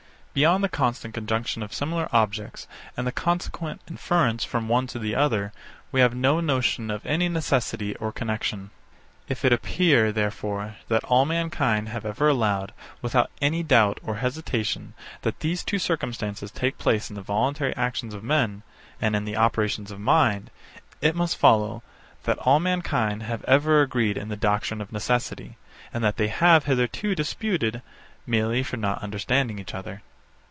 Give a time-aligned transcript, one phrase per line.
[0.33, 2.65] Beyond the constant conjunction of similar objects,
[2.95, 5.51] and the consequent inference from one to the other,
[5.91, 8.69] we have no notion of any necessity or connexion.
[9.27, 14.93] If it appear, therefore, that all mankind have ever allowed, without any doubt or hesitation,
[15.23, 18.63] that these two circumstances take place in the voluntary actions of men,
[19.01, 20.49] and in the operations of mind;
[21.01, 21.83] it must follow,
[22.23, 25.57] that all mankind have ever agreed in the doctrine of necessity,
[25.93, 27.81] and that they have hitherto disputed,
[28.25, 30.01] merely for not understanding each other.